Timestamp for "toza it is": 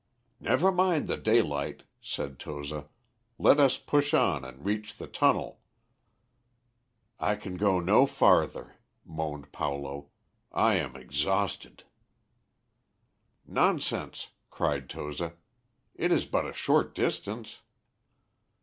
14.89-16.25